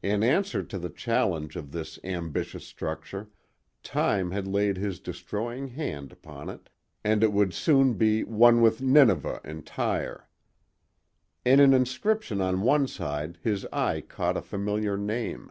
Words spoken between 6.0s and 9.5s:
upon it, and it would soon be "one with Nineveh